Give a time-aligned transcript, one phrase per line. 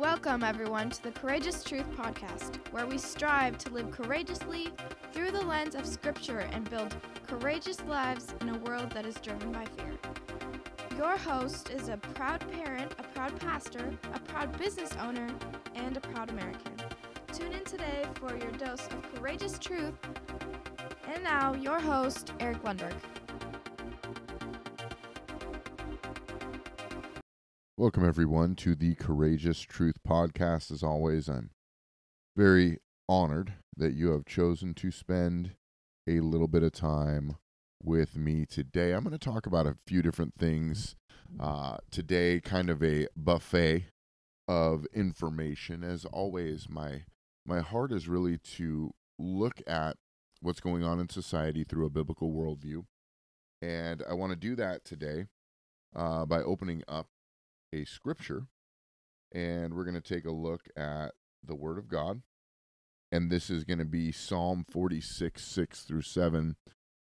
[0.00, 4.70] Welcome, everyone, to the Courageous Truth Podcast, where we strive to live courageously
[5.12, 6.96] through the lens of Scripture and build
[7.26, 9.92] courageous lives in a world that is driven by fear.
[10.96, 15.28] Your host is a proud parent, a proud pastor, a proud business owner,
[15.74, 16.72] and a proud American.
[17.34, 19.92] Tune in today for your dose of courageous truth.
[21.12, 22.94] And now, your host, Eric Lundberg.
[27.80, 30.70] Welcome, everyone, to the Courageous Truth Podcast.
[30.70, 31.48] As always, I'm
[32.36, 32.76] very
[33.08, 35.52] honored that you have chosen to spend
[36.06, 37.38] a little bit of time
[37.82, 38.92] with me today.
[38.92, 40.94] I'm going to talk about a few different things
[41.40, 43.86] uh, today, kind of a buffet
[44.46, 45.82] of information.
[45.82, 47.04] As always, my
[47.46, 49.96] my heart is really to look at
[50.42, 52.84] what's going on in society through a biblical worldview,
[53.62, 55.28] and I want to do that today
[55.96, 57.06] uh, by opening up
[57.72, 58.46] a scripture
[59.32, 61.12] and we're going to take a look at
[61.44, 62.22] the Word of God.
[63.12, 66.56] And this is going to be Psalm 46, 6 through 7.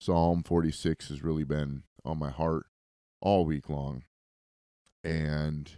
[0.00, 2.66] Psalm 46 has really been on my heart
[3.20, 4.04] all week long.
[5.02, 5.70] And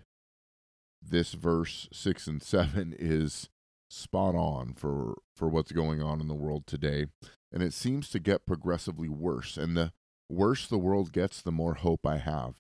[1.02, 3.48] this verse 6 and 7 is
[3.88, 7.06] spot on for, for what's going on in the world today.
[7.52, 9.56] And it seems to get progressively worse.
[9.56, 9.92] And the
[10.28, 12.56] worse the world gets, the more hope I have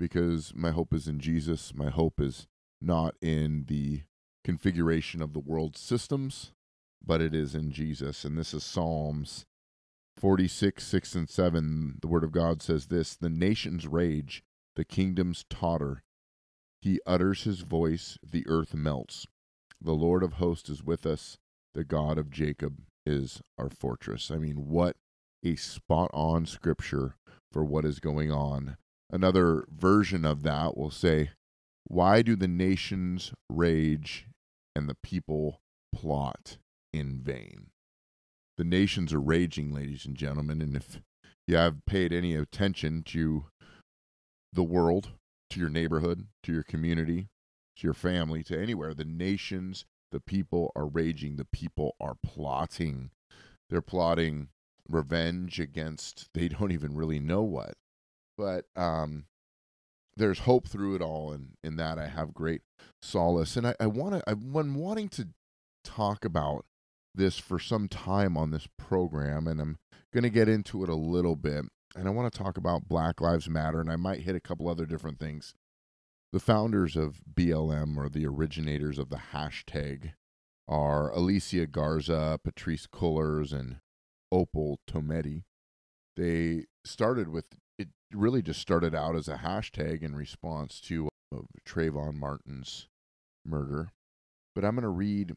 [0.00, 1.74] because my hope is in Jesus.
[1.74, 2.48] My hope is
[2.80, 4.02] not in the
[4.42, 6.52] configuration of the world systems,
[7.04, 8.24] but it is in Jesus.
[8.24, 9.44] And this is Psalms
[10.16, 11.98] 46, 6, and 7.
[12.00, 14.42] The Word of God says this The nations rage,
[14.74, 16.02] the kingdoms totter.
[16.80, 19.26] He utters his voice, the earth melts.
[19.82, 21.36] The Lord of hosts is with us,
[21.74, 24.30] the God of Jacob is our fortress.
[24.30, 24.96] I mean, what
[25.44, 27.16] a spot on scripture
[27.52, 28.78] for what is going on
[29.10, 31.30] another version of that will say,
[31.86, 34.26] Why do the nations rage
[34.74, 35.60] and the people
[35.94, 36.58] plot
[36.92, 37.66] in vain?
[38.56, 41.00] The nations are raging, ladies and gentlemen, and if
[41.46, 43.46] you have paid any attention to
[44.52, 45.10] the world,
[45.50, 47.28] to your neighborhood, to your community,
[47.76, 53.10] to your family, to anywhere, the nations, the people are raging, the people are plotting.
[53.68, 54.48] They're plotting
[54.88, 57.74] revenge against they don't even really know what
[58.36, 59.24] but um,
[60.16, 62.62] there's hope through it all, and in that I have great
[63.02, 63.56] solace.
[63.56, 65.28] And I, I want to, I've been wanting to
[65.84, 66.64] talk about
[67.14, 69.78] this for some time on this program, and I'm
[70.12, 71.64] going to get into it a little bit.
[71.96, 74.68] And I want to talk about Black Lives Matter, and I might hit a couple
[74.68, 75.54] other different things.
[76.32, 80.12] The founders of BLM, or the originators of the hashtag,
[80.68, 83.78] are Alicia Garza, Patrisse Cullors, and
[84.30, 85.42] Opal Tometi.
[86.16, 87.58] They started with it
[88.12, 92.88] really just started out as a hashtag in response to uh, Trayvon Martin's
[93.44, 93.90] murder.
[94.54, 95.34] But I'm going to read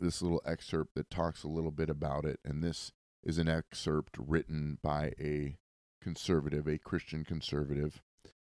[0.00, 2.40] this little excerpt that talks a little bit about it.
[2.44, 2.92] And this
[3.22, 5.56] is an excerpt written by a
[6.02, 8.02] conservative, a Christian conservative.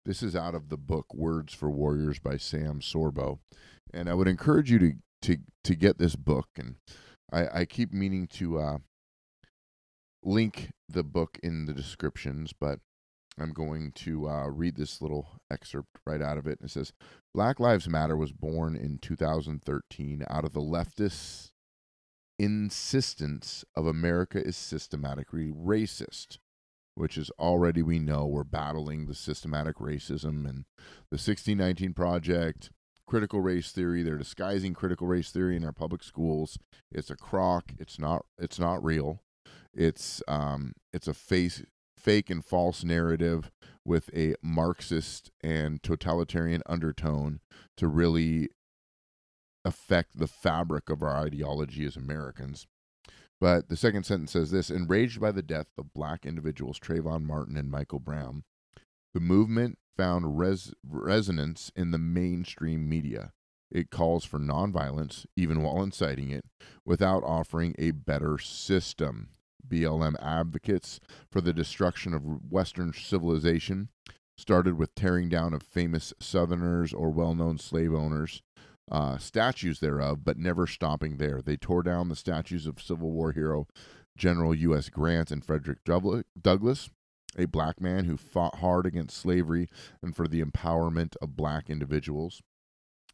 [0.04, 3.38] This is out of the book Words for Warriors by Sam Sorbo.
[3.92, 4.92] And I would encourage you to,
[5.22, 6.48] to, to get this book.
[6.56, 6.76] And
[7.32, 8.78] I, I keep meaning to uh,
[10.22, 12.80] link the book in the descriptions, but
[13.38, 16.58] I'm going to uh, read this little excerpt right out of it.
[16.62, 16.92] It says
[17.34, 21.50] Black Lives Matter was born in 2013 out of the leftist
[22.40, 26.38] insistence of America is systematically racist,
[26.94, 30.64] which is already we know we're battling the systematic racism and
[31.10, 32.70] the 1619 Project,
[33.06, 34.02] critical race theory.
[34.02, 36.58] They're disguising critical race theory in our public schools.
[36.90, 37.72] It's a crock.
[37.78, 38.24] It's not.
[38.38, 39.20] It's not real.
[39.74, 40.72] It's um.
[40.94, 41.62] It's a face
[42.00, 43.50] fake and false narrative
[43.84, 47.40] with a Marxist and totalitarian undertone
[47.76, 48.48] to really
[49.64, 52.66] affect the fabric of our ideology as Americans.
[53.40, 57.56] But the second sentence says this Enraged by the death of black individuals Trayvon Martin
[57.56, 58.44] and Michael Brown,
[59.14, 63.32] the movement found res- resonance in the mainstream media.
[63.70, 66.44] It calls for nonviolence, even while inciting it,
[66.84, 69.30] without offering a better system.
[69.68, 73.88] BLM advocates for the destruction of Western civilization
[74.40, 78.42] started with tearing down of famous Southerners or well known slave owners,
[78.90, 81.42] uh, statues thereof, but never stopping there.
[81.42, 83.68] They tore down the statues of Civil War hero
[84.16, 84.88] General U.S.
[84.88, 86.90] Grant and Frederick Douglass,
[87.38, 89.68] a black man who fought hard against slavery
[90.02, 92.42] and for the empowerment of black individuals.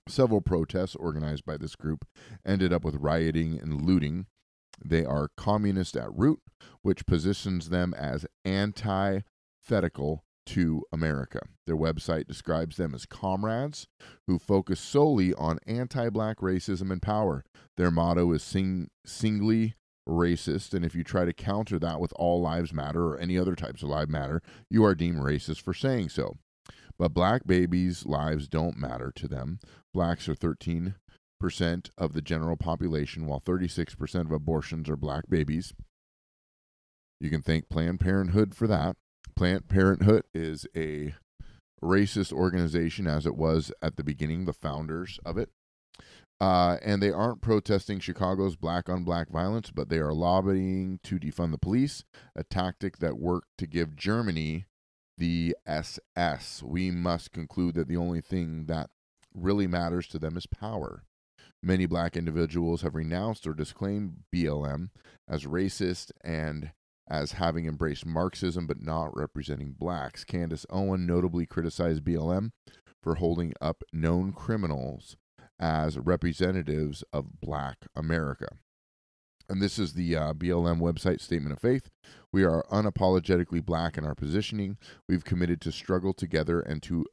[0.08, 2.06] Several protests organized by this group
[2.44, 4.26] ended up with rioting and looting
[4.84, 6.40] they are communist at root,
[6.82, 11.40] which positions them as antithetical to America.
[11.66, 13.88] Their website describes them as comrades
[14.26, 17.44] who focus solely on anti black racism and power.
[17.76, 19.74] Their motto is sing- singly
[20.08, 23.56] racist, and if you try to counter that with all lives matter or any other
[23.56, 24.40] types of lives matter,
[24.70, 26.38] you are deemed racist for saying so.
[26.98, 29.58] But black babies' lives don't matter to them.
[29.92, 30.94] Blacks are 13%
[31.98, 35.74] of the general population, while 36% of abortions are black babies.
[37.20, 38.96] You can thank Planned Parenthood for that.
[39.34, 41.14] Planned Parenthood is a
[41.82, 45.50] racist organization as it was at the beginning, the founders of it.
[46.38, 51.18] Uh, and they aren't protesting Chicago's black on black violence, but they are lobbying to
[51.18, 52.04] defund the police,
[52.34, 54.66] a tactic that worked to give Germany
[55.16, 56.62] the SS.
[56.62, 58.90] We must conclude that the only thing that
[59.34, 61.04] really matters to them is power.
[61.66, 64.90] Many black individuals have renounced or disclaimed BLM
[65.28, 66.70] as racist and
[67.10, 70.22] as having embraced Marxism but not representing blacks.
[70.22, 72.52] Candace Owen notably criticized BLM
[73.02, 75.16] for holding up known criminals
[75.58, 78.46] as representatives of black America.
[79.48, 81.90] And this is the uh, BLM website statement of faith.
[82.32, 84.78] We are unapologetically black in our positioning.
[85.08, 87.06] We've committed to struggle together and to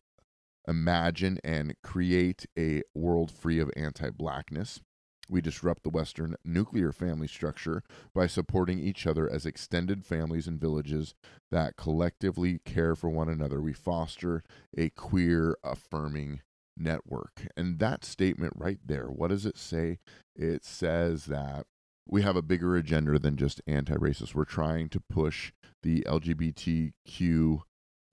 [0.68, 4.82] imagine and create a world free of anti blackness.
[5.30, 7.82] We disrupt the Western nuclear family structure
[8.14, 11.16] by supporting each other as extended families and villages
[11.50, 13.62] that collectively care for one another.
[13.62, 14.44] We foster
[14.78, 16.42] a queer affirming
[16.76, 17.48] network.
[17.56, 20.00] And that statement right there, what does it say?
[20.36, 21.68] It says that
[22.08, 24.36] we have a bigger agenda than just anti racist.
[24.36, 27.62] We're trying to push the LGBTQ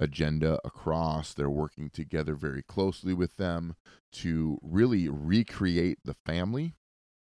[0.00, 1.35] agenda across.
[1.35, 3.76] They're working together very closely with them
[4.12, 6.75] to really recreate the family,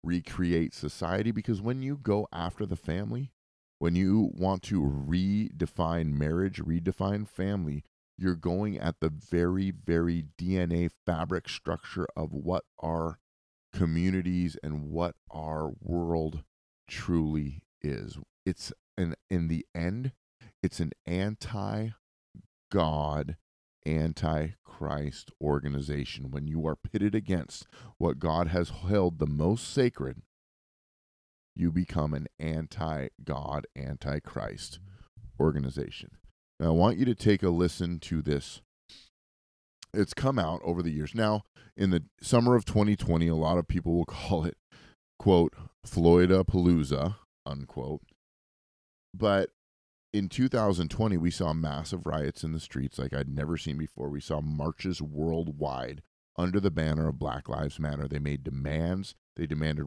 [0.03, 1.31] recreate society.
[1.31, 3.31] Because when you go after the family,
[3.79, 7.83] when you want to redefine marriage, redefine family,
[8.17, 13.19] you're going at the very, very DNA fabric structure of what our
[13.73, 16.43] communities and what our world
[16.87, 18.17] truly is.
[18.45, 20.11] It's an in the end,
[20.61, 21.89] it's an anti
[22.73, 23.37] God,
[23.85, 26.31] anti Christ organization.
[26.31, 27.67] When you are pitted against
[27.99, 30.23] what God has held the most sacred,
[31.55, 34.79] you become an anti God, anti Christ
[35.39, 36.17] organization.
[36.59, 38.61] Now, I want you to take a listen to this.
[39.93, 41.13] It's come out over the years.
[41.13, 41.43] Now,
[41.77, 44.57] in the summer of 2020, a lot of people will call it,
[45.19, 45.53] quote,
[45.85, 48.01] Floydapalooza, unquote.
[49.13, 49.51] But
[50.13, 54.09] in 2020, we saw massive riots in the streets like I'd never seen before.
[54.09, 56.03] We saw marches worldwide
[56.37, 58.07] under the banner of Black Lives Matter.
[58.07, 59.15] They made demands.
[59.35, 59.85] They demanded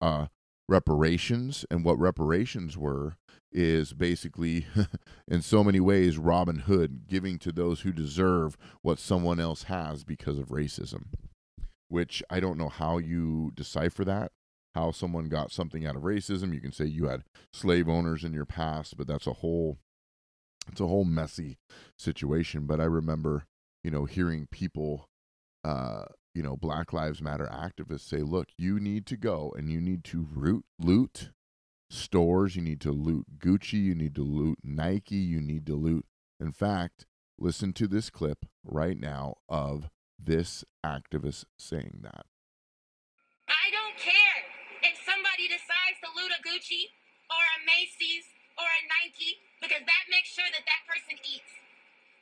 [0.00, 0.26] uh,
[0.68, 1.64] reparations.
[1.70, 3.16] And what reparations were
[3.52, 4.66] is basically,
[5.28, 10.02] in so many ways, Robin Hood giving to those who deserve what someone else has
[10.02, 11.04] because of racism.
[11.88, 14.32] Which I don't know how you decipher that,
[14.74, 16.54] how someone got something out of racism.
[16.54, 19.78] You can say you had slave owners in your past, but that's a whole
[20.70, 21.58] it's a whole messy
[21.98, 22.66] situation.
[22.66, 23.44] But I remember,
[23.82, 25.08] you know, hearing people
[25.64, 29.80] uh, you know, Black Lives Matter activists say, look, you need to go and you
[29.80, 31.30] need to root, loot
[31.90, 36.06] stores, you need to loot Gucci, you need to loot Nike, you need to loot.
[36.38, 37.06] In fact,
[37.38, 42.26] listen to this clip right now of this activist saying that.
[43.48, 44.44] I don't care
[44.82, 46.92] if somebody decides to loot a Gucci
[47.32, 48.28] or a Macy's
[48.60, 51.52] or a Nike because that makes sure that that person eats.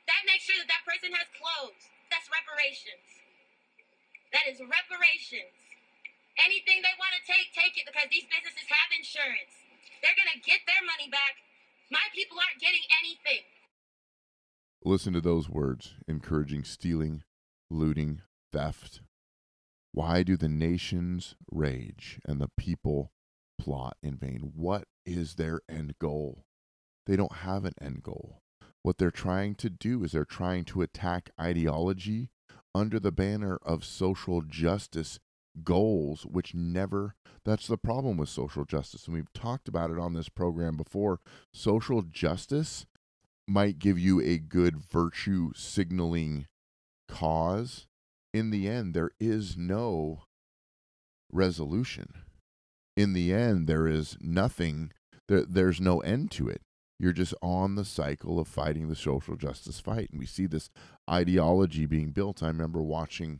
[0.07, 1.83] That makes sure that that person has clothes.
[2.07, 3.03] That's reparations.
[4.31, 5.51] That is reparations.
[6.39, 9.51] Anything they want to take, take it because these businesses have insurance.
[9.99, 11.35] They're going to get their money back.
[11.91, 13.43] My people aren't getting anything.
[14.87, 17.27] Listen to those words encouraging stealing,
[17.67, 18.23] looting,
[18.55, 19.03] theft.
[19.91, 23.11] Why do the nations rage and the people
[23.59, 24.51] plot in vain?
[24.55, 26.43] What is their end goal?
[27.05, 28.41] They don't have an end goal.
[28.81, 32.29] What they're trying to do is they're trying to attack ideology
[32.73, 35.19] under the banner of social justice
[35.63, 39.05] goals, which never, that's the problem with social justice.
[39.05, 41.19] And we've talked about it on this program before.
[41.53, 42.85] Social justice
[43.47, 46.47] might give you a good virtue signaling
[47.07, 47.87] cause.
[48.33, 50.23] In the end, there is no
[51.31, 52.13] resolution.
[52.99, 54.91] In the end, there is nothing,
[55.29, 56.61] there, there's no end to it.
[56.99, 60.09] You're just on the cycle of fighting the social justice fight.
[60.11, 60.69] And we see this
[61.09, 62.43] ideology being built.
[62.43, 63.39] I remember watching,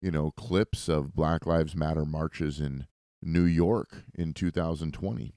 [0.00, 2.86] you know, clips of Black Lives Matter marches in
[3.20, 5.34] New York in 2020,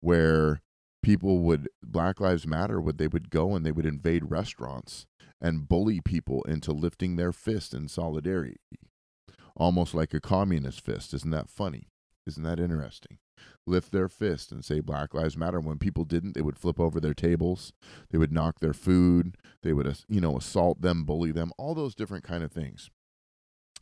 [0.00, 0.60] where
[1.04, 5.06] people would Black Lives Matter would they would go and they would invade restaurants
[5.40, 8.56] and bully people into lifting their fist in solidarity.
[9.54, 11.14] Almost like a communist fist.
[11.14, 11.90] Isn't that funny?
[12.26, 13.18] Isn't that interesting?
[13.66, 15.60] Lift their fist and say Black Lives Matter.
[15.60, 17.72] When people didn't, they would flip over their tables.
[18.10, 19.36] They would knock their food.
[19.62, 22.90] They would, you know, assault them, bully them, all those different kind of things.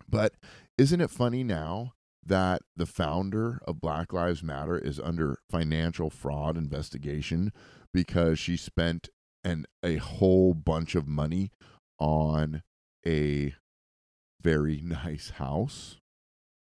[0.09, 0.35] But
[0.77, 1.93] isn't it funny now
[2.27, 7.53] that the founder of Black Lives Matter is under financial fraud investigation
[7.93, 9.09] because she spent
[9.45, 11.51] an a whole bunch of money
[11.99, 12.63] on
[13.07, 13.55] a
[14.41, 15.99] very nice house.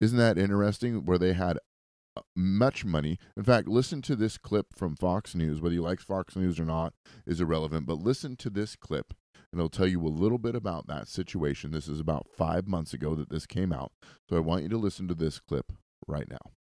[0.01, 1.59] Isn't that interesting where they had
[2.17, 3.17] uh, much money.
[3.37, 5.61] In fact, listen to this clip from Fox News.
[5.61, 6.93] Whether you like Fox News or not
[7.25, 9.13] is irrelevant, but listen to this clip
[9.51, 11.71] and it'll tell you a little bit about that situation.
[11.71, 13.91] This is about five months ago that this came out.
[14.27, 15.71] So I want you to listen to this clip
[16.07, 16.55] right now.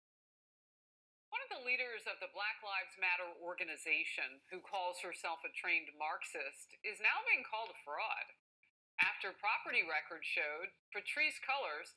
[1.28, 5.92] One of the leaders of the Black Lives Matter organization, who calls herself a trained
[6.00, 8.26] Marxist, is now being called a fraud
[9.04, 11.94] after property records showed Patrisse Cullors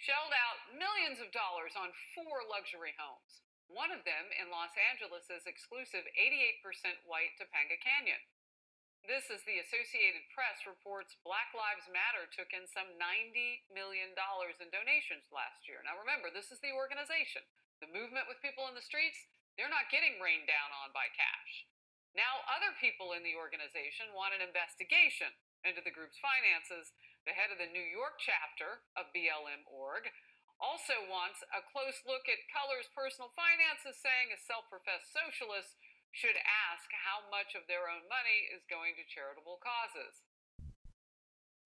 [0.00, 3.44] shelled out millions of dollars on four luxury homes.
[3.68, 8.18] One of them in Los Angeles' exclusive 88% white Topanga Canyon.
[9.06, 14.68] This, as the Associated Press reports, Black Lives Matter took in some $90 million in
[14.68, 15.80] donations last year.
[15.86, 17.40] Now, remember, this is the organization.
[17.80, 19.16] The movement with people in the streets,
[19.56, 21.64] they're not getting rained down on by cash.
[22.12, 25.30] Now, other people in the organization want an investigation
[25.62, 26.92] into the group's finances.
[27.28, 30.08] The head of the New York chapter of BLM org
[30.60, 35.76] also wants a close look at Cullors' personal finances, saying a self professed socialist
[36.12, 40.14] should ask how much of their own money is going to charitable causes.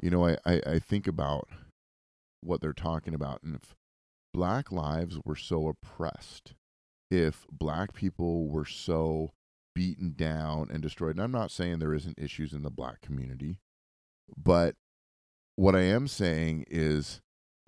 [0.01, 1.49] You know, I, I, I think about
[2.41, 3.43] what they're talking about.
[3.43, 3.75] And if
[4.33, 6.55] black lives were so oppressed,
[7.11, 9.33] if black people were so
[9.75, 13.59] beaten down and destroyed, and I'm not saying there isn't issues in the black community,
[14.37, 14.75] but
[15.57, 17.21] what I am saying is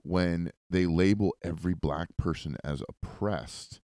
[0.03, 3.81] when they label every black person as oppressed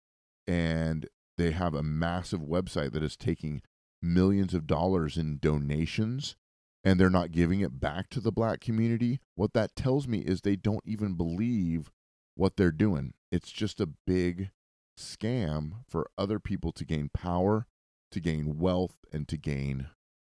[0.46, 1.06] and
[1.38, 3.62] they have a massive website that is taking
[4.02, 6.36] millions of dollars in donations
[6.82, 9.20] and they're not giving it back to the black community.
[9.34, 11.90] What that tells me is they don't even believe
[12.34, 13.12] what they're doing.
[13.30, 14.50] It's just a big
[14.98, 17.66] scam for other people to gain power,
[18.10, 19.88] to gain wealth, and to gain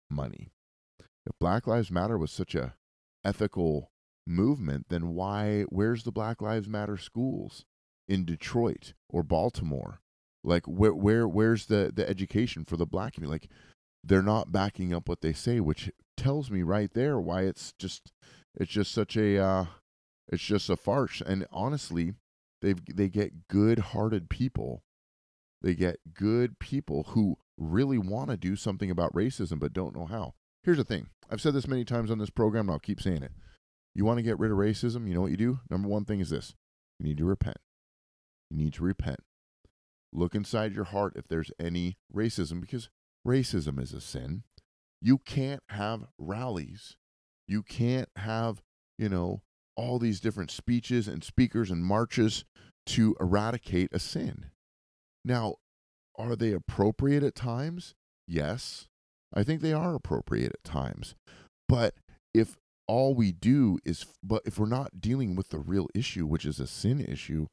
[0.09, 0.51] money.
[0.99, 2.73] If Black Lives Matter was such a
[3.23, 3.91] ethical
[4.27, 7.65] movement, then why where's the Black Lives Matter schools
[8.07, 10.01] in Detroit or Baltimore
[10.43, 13.43] like where where where's the the education for the black community?
[13.43, 13.51] Like
[14.03, 18.11] they're not backing up what they say, which tells me right there why it's just
[18.55, 19.65] it's just such a uh,
[20.27, 21.21] it's just a farce.
[21.25, 22.13] And honestly,
[22.61, 24.83] they they get good-hearted people.
[25.61, 30.07] They get good people who really want to do something about racism but don't know
[30.07, 30.33] how.
[30.63, 31.09] Here's the thing.
[31.31, 33.31] I've said this many times on this program and I'll keep saying it.
[33.95, 35.59] You want to get rid of racism, you know what you do?
[35.69, 36.55] Number one thing is this.
[36.99, 37.57] You need to repent.
[38.49, 39.19] You need to repent.
[40.13, 42.89] Look inside your heart if there's any racism, because
[43.25, 44.43] racism is a sin.
[45.01, 46.97] You can't have rallies.
[47.47, 48.61] You can't have,
[48.97, 49.41] you know,
[49.75, 52.43] all these different speeches and speakers and marches
[52.87, 54.47] to eradicate a sin.
[55.23, 55.55] Now,
[56.17, 57.95] are they appropriate at times?
[58.27, 58.87] Yes.
[59.33, 61.15] I think they are appropriate at times.
[61.67, 61.95] But
[62.33, 62.57] if
[62.87, 66.59] all we do is, but if we're not dealing with the real issue, which is
[66.59, 67.47] a sin issue,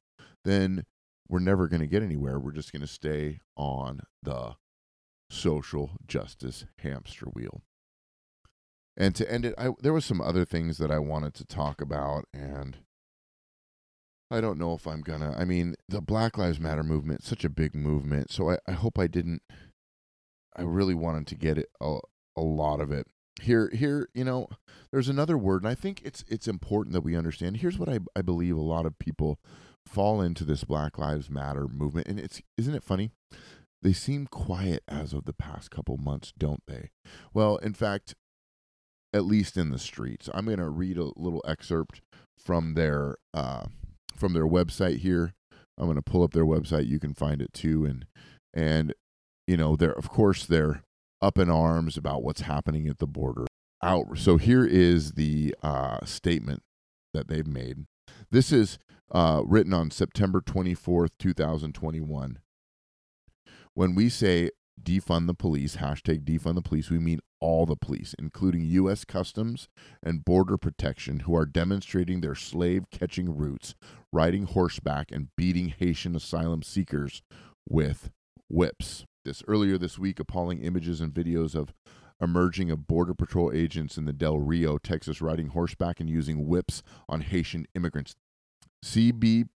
[0.44, 0.84] then
[1.28, 2.38] we're never going to get anywhere.
[2.38, 4.56] We're just going to stay on the
[5.30, 7.62] social justice hamster wheel.
[8.96, 11.80] And to end it, I, there was some other things that I wanted to talk
[11.80, 12.78] about, and
[14.30, 15.34] I don't know if I'm gonna.
[15.38, 18.98] I mean, the Black Lives Matter movement, such a big movement, so I, I hope
[18.98, 19.42] I didn't.
[20.56, 21.98] I really wanted to get it a,
[22.36, 23.06] a lot of it
[23.40, 23.70] here.
[23.72, 24.48] Here, you know,
[24.92, 27.58] there's another word, and I think it's it's important that we understand.
[27.58, 29.38] Here's what I I believe a lot of people
[29.86, 32.06] fall into this Black Lives Matter movement.
[32.06, 33.10] And it's isn't it funny?
[33.82, 36.90] They seem quiet as of the past couple months, don't they?
[37.32, 38.14] Well, in fact,
[39.14, 40.28] at least in the streets.
[40.34, 42.02] I'm going to read a little excerpt
[42.36, 43.66] from their uh,
[44.16, 45.34] from their website here.
[45.78, 46.88] I'm going to pull up their website.
[46.88, 48.06] You can find it too, and
[48.52, 48.94] and
[49.48, 50.82] you know they're of course they're
[51.20, 53.46] up in arms about what's happening at the border.
[53.82, 54.18] Out.
[54.18, 56.62] So here is the uh, statement
[57.14, 57.86] that they've made.
[58.30, 58.78] This is
[59.10, 62.38] uh, written on September 24th, 2021.
[63.74, 64.50] When we say
[64.82, 69.04] defund the police, hashtag defund the police, we mean all the police, including U.S.
[69.04, 69.68] Customs
[70.02, 73.74] and Border Protection, who are demonstrating their slave catching roots,
[74.12, 77.22] riding horseback, and beating Haitian asylum seekers
[77.68, 78.10] with
[78.48, 79.04] whips.
[79.24, 79.42] This.
[79.46, 81.72] Earlier this week, appalling images and videos of
[82.20, 86.82] emerging of Border Patrol agents in the Del Rio, Texas, riding horseback and using whips
[87.08, 88.16] on Haitian immigrants.
[88.84, 89.48] CBP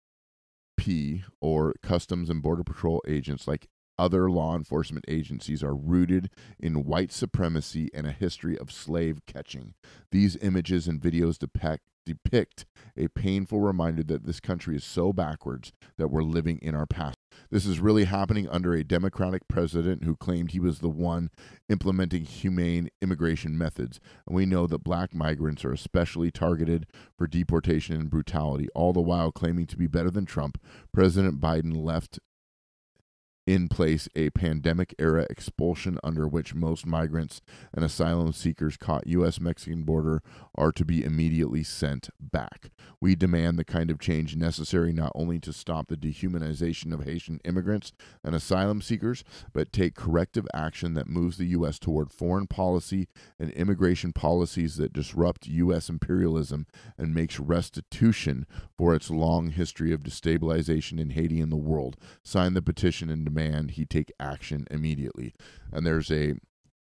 [1.41, 7.13] or Customs and Border Patrol agents, like other law enforcement agencies, are rooted in white
[7.13, 9.75] supremacy and a history of slave catching.
[10.11, 12.65] These images and videos depict depict
[12.97, 17.20] a painful reminder that this country is so backwards that we're living in our past.
[17.51, 21.31] This is really happening under a Democratic president who claimed he was the one
[21.69, 23.99] implementing humane immigration methods.
[24.25, 26.87] And we know that black migrants are especially targeted
[27.19, 30.63] for deportation and brutality, all the while claiming to be better than Trump.
[30.93, 32.21] President Biden left
[33.47, 37.41] in place a pandemic era expulsion under which most migrants
[37.73, 40.23] and asylum seekers caught US Mexican border
[40.55, 42.71] are to be immediately sent back.
[43.01, 47.41] We demand the kind of change necessary not only to stop the dehumanization of Haitian
[47.45, 47.93] immigrants
[48.23, 51.79] and asylum seekers, but take corrective action that moves the U.S.
[51.79, 55.89] toward foreign policy and immigration policies that disrupt U.S.
[55.89, 56.67] imperialism
[56.99, 61.97] and makes restitution for its long history of destabilization in Haiti and the world.
[62.23, 65.35] Sign the petition and demand he take action immediately.
[65.73, 66.35] And there's a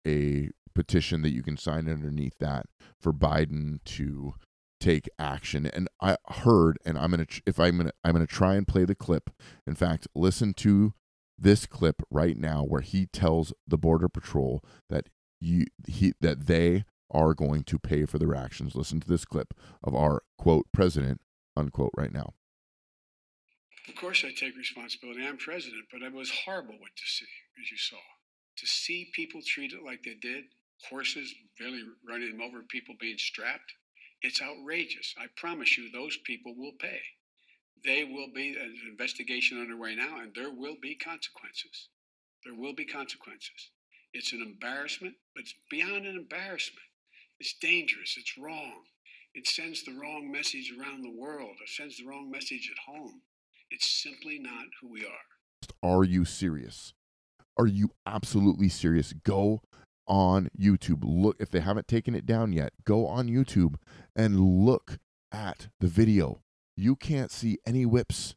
[0.07, 2.67] a petition that you can sign underneath that
[2.99, 4.35] for Biden to
[4.79, 5.65] take action.
[5.65, 8.95] And I heard, and I'm gonna if I'm gonna I'm gonna try and play the
[8.95, 9.29] clip.
[9.65, 10.93] In fact, listen to
[11.37, 16.85] this clip right now where he tells the border patrol that you he that they
[17.11, 18.75] are going to pay for their actions.
[18.75, 19.53] Listen to this clip
[19.83, 21.21] of our quote president
[21.55, 22.33] unquote right now.
[23.87, 25.25] Of course, I take responsibility.
[25.25, 27.25] I'm president, but it was horrible what to see,
[27.61, 27.97] as you saw.
[28.57, 30.45] To see people treated like they did,
[30.89, 33.71] horses barely running them over, people being strapped,
[34.21, 35.13] it's outrageous.
[35.17, 36.99] I promise you, those people will pay.
[37.85, 41.89] They will be, an investigation underway now, and there will be consequences.
[42.43, 43.71] There will be consequences.
[44.13, 46.87] It's an embarrassment, but it's beyond an embarrassment.
[47.39, 48.15] It's dangerous.
[48.17, 48.83] It's wrong.
[49.35, 51.55] It sends the wrong message around the world.
[51.61, 53.21] It sends the wrong message at home.
[53.69, 55.83] It's simply not who we are.
[55.83, 56.93] Are you serious?
[57.57, 59.13] Are you absolutely serious?
[59.13, 59.61] Go
[60.07, 61.03] on YouTube.
[61.03, 63.75] Look, if they haven't taken it down yet, go on YouTube
[64.15, 64.99] and look
[65.31, 66.41] at the video.
[66.75, 68.35] You can't see any whips.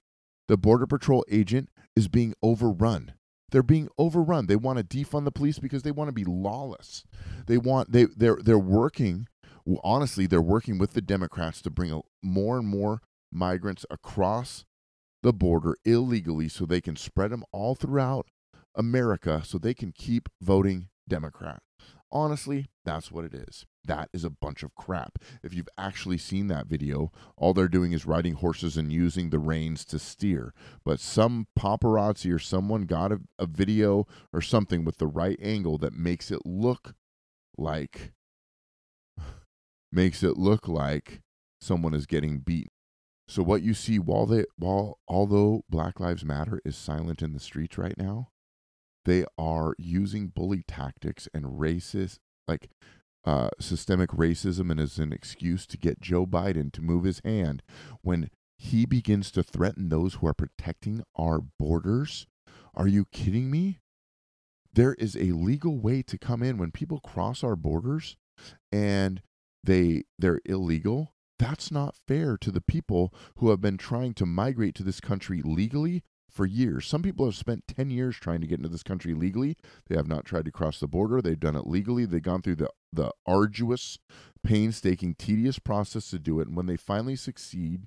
[0.49, 3.13] The Border Patrol agent is being overrun.
[3.51, 4.47] They're being overrun.
[4.47, 7.05] They want to defund the police because they want to be lawless.
[7.47, 9.27] They want they they're they're working
[9.85, 14.65] honestly, they're working with the Democrats to bring more and more migrants across
[15.23, 18.27] the border illegally so they can spread them all throughout
[18.75, 21.63] America so they can keep voting Democrat.
[22.13, 23.67] Honestly, that's what it is.
[23.85, 25.19] That is a bunch of crap.
[25.45, 29.39] If you've actually seen that video, all they're doing is riding horses and using the
[29.39, 30.53] reins to steer.
[30.85, 35.79] But some paparazzi or someone got a, a video or something with the right angle
[35.79, 36.95] that makes it look
[37.57, 38.13] like
[39.93, 41.21] makes it look like
[41.61, 42.71] someone is getting beaten.
[43.31, 47.39] So what you see while they while although Black Lives Matter is silent in the
[47.39, 48.31] streets right now,
[49.05, 52.71] they are using bully tactics and racist like
[53.25, 57.63] uh, systemic racism and as an excuse to get Joe Biden to move his hand
[58.03, 62.27] when he begins to threaten those who are protecting our borders.
[62.75, 63.79] Are you kidding me?
[64.73, 68.17] There is a legal way to come in when people cross our borders
[68.73, 69.23] and
[69.63, 74.75] they they're illegal that's not fair to the people who have been trying to migrate
[74.75, 76.87] to this country legally for years.
[76.87, 79.57] Some people have spent 10 years trying to get into this country legally.
[79.89, 81.23] They have not tried to cross the border.
[81.23, 82.05] They've done it legally.
[82.05, 83.99] They've gone through the, the arduous,
[84.45, 86.47] painstaking, tedious process to do it.
[86.47, 87.87] And when they finally succeed,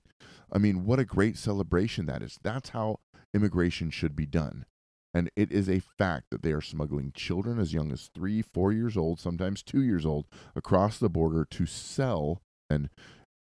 [0.52, 2.40] I mean, what a great celebration that is.
[2.42, 3.02] That's how
[3.36, 4.66] immigration should be done.
[5.14, 8.74] And it is a fact that they are smuggling children as young as three, four
[8.74, 12.90] years old, sometimes two years old, across the border to sell and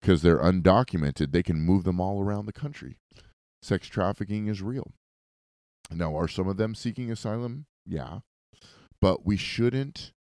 [0.03, 2.99] because they're undocumented, they can move them all around the country.
[3.63, 4.91] Sex trafficking is real.
[5.91, 7.67] Now, are some of them seeking asylum?
[7.87, 8.21] Yeah.
[9.01, 10.13] But we shouldn't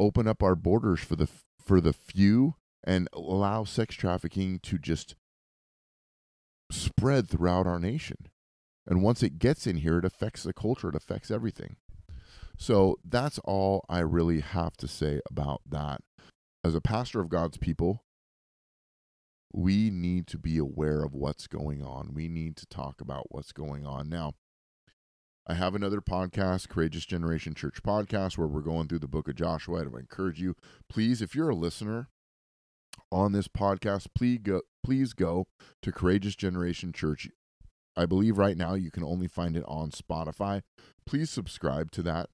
[0.00, 1.28] open up our borders for the
[1.62, 5.16] for the few and allow sex trafficking to just
[6.70, 8.28] spread throughout our nation.
[8.86, 11.76] And once it gets in here, it affects the culture, it affects everything.
[12.56, 16.00] So that's all I really have to say about that.
[16.64, 18.04] As a pastor of God's people,
[19.56, 22.12] we need to be aware of what's going on.
[22.14, 24.08] We need to talk about what's going on.
[24.08, 24.34] Now,
[25.46, 29.36] I have another podcast, Courageous Generation Church podcast, where we're going through the book of
[29.36, 29.80] Joshua.
[29.80, 30.56] I encourage you,
[30.88, 32.08] please, if you're a listener
[33.10, 35.46] on this podcast, please go, please go
[35.82, 37.28] to Courageous Generation Church
[37.96, 40.62] I believe right now you can only find it on Spotify.
[41.06, 42.28] Please subscribe to that.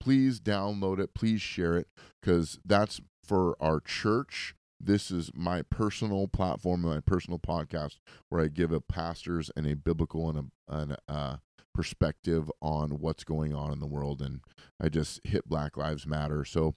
[0.00, 1.14] Please download it.
[1.14, 1.88] Please share it
[2.20, 4.54] because that's for our church.
[4.84, 9.76] This is my personal platform, my personal podcast, where I give a pastors and a
[9.76, 11.36] biblical and a, an, uh,
[11.72, 14.20] perspective on what's going on in the world.
[14.20, 14.40] And
[14.80, 16.44] I just hit Black Lives Matter.
[16.44, 16.74] So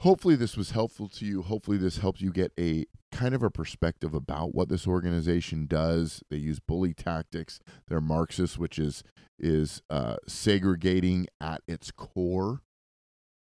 [0.00, 1.42] hopefully this was helpful to you.
[1.42, 6.22] Hopefully this helped you get a kind of a perspective about what this organization does.
[6.30, 7.60] They use bully tactics.
[7.86, 9.02] They're Marxist, which is
[9.38, 12.62] is uh, segregating at its core.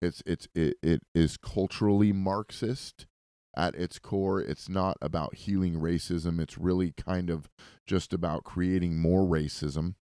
[0.01, 3.05] It's it's it, it is culturally Marxist
[3.55, 4.41] at its core.
[4.41, 6.39] It's not about healing racism.
[6.39, 7.49] It's really kind of
[7.85, 9.95] just about creating more racism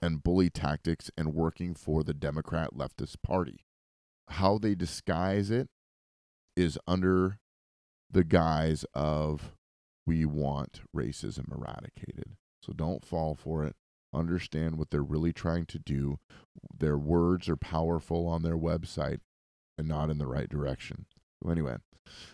[0.00, 3.64] and bully tactics and working for the Democrat leftist party.
[4.28, 5.68] How they disguise it
[6.56, 7.38] is under
[8.10, 9.52] the guise of
[10.06, 12.36] we want racism eradicated.
[12.62, 13.76] So don't fall for it.
[14.12, 16.18] Understand what they're really trying to do.
[16.76, 19.20] Their words are powerful on their website
[19.76, 21.06] and not in the right direction.
[21.44, 21.76] So, anyway,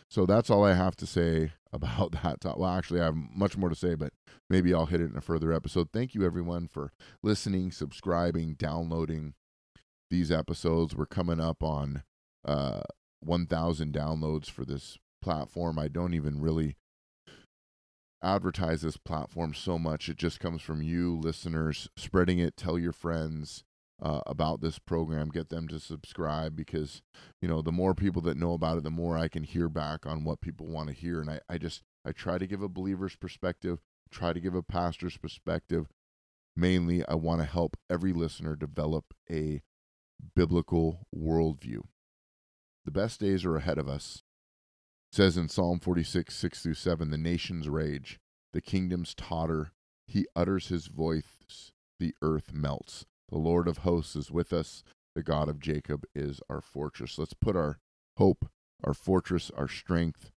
[0.08, 2.58] so that's all I have to say about that.
[2.58, 4.12] Well, actually, I have much more to say, but
[4.48, 5.88] maybe I'll hit it in a further episode.
[5.92, 6.92] Thank you, everyone, for
[7.22, 9.34] listening, subscribing, downloading
[10.10, 10.94] these episodes.
[10.94, 12.02] We're coming up on
[12.44, 12.82] uh,
[13.20, 15.78] 1,000 downloads for this platform.
[15.78, 16.76] I don't even really
[18.22, 20.08] advertise this platform so much.
[20.08, 23.64] It just comes from you, listeners, spreading it, tell your friends.
[24.02, 27.02] Uh, about this program, get them to subscribe because
[27.42, 30.06] you know the more people that know about it, the more I can hear back
[30.06, 31.20] on what people want to hear.
[31.20, 34.62] And I, I just I try to give a believer's perspective, try to give a
[34.62, 35.88] pastor's perspective.
[36.56, 39.60] Mainly, I want to help every listener develop a
[40.34, 41.82] biblical worldview.
[42.84, 44.22] The best days are ahead of us.
[45.12, 48.18] It says in Psalm 46, 6 through 7, the nations rage,
[48.52, 49.72] the kingdoms totter.
[50.06, 53.06] He utters his voice, the earth melts.
[53.30, 54.82] The Lord of hosts is with us.
[55.14, 57.18] The God of Jacob is our fortress.
[57.18, 57.78] Let's put our
[58.16, 58.48] hope,
[58.84, 60.30] our fortress, our strength,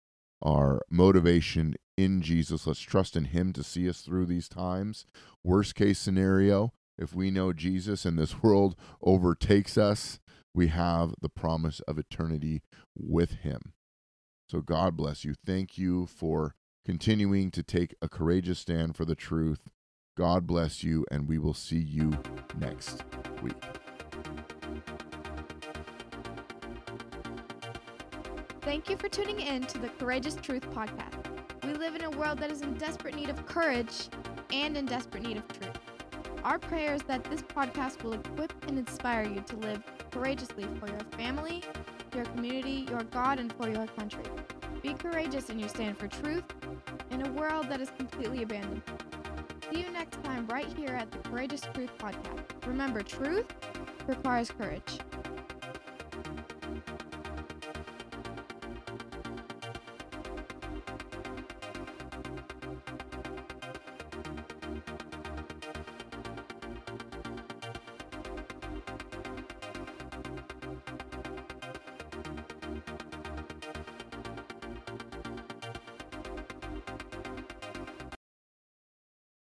[0.42, 2.66] our motivation in Jesus.
[2.66, 5.06] Let's trust in Him to see us through these times.
[5.42, 10.18] Worst case scenario, if we know Jesus and this world overtakes us,
[10.54, 12.62] we have the promise of eternity
[12.94, 13.72] with Him.
[14.48, 15.34] So God bless you.
[15.46, 19.70] Thank you for continuing to take a courageous stand for the truth.
[20.14, 22.12] God bless you, and we will see you
[22.58, 23.02] next
[23.40, 23.54] week.
[28.60, 31.24] Thank you for tuning in to the Courageous Truth Podcast.
[31.64, 34.08] We live in a world that is in desperate need of courage
[34.52, 35.78] and in desperate need of truth.
[36.44, 40.88] Our prayer is that this podcast will equip and inspire you to live courageously for
[40.88, 41.62] your family,
[42.14, 44.24] your community, your God, and for your country.
[44.82, 46.44] Be courageous in your stand for truth
[47.10, 48.82] in a world that is completely abandoned.
[49.72, 52.42] See you next time right here at the Courageous Truth Podcast.
[52.66, 53.46] Remember, truth
[54.06, 54.98] requires courage.